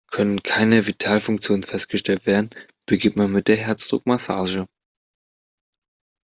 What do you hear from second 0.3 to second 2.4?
keine Vitalfunktionen festgestellt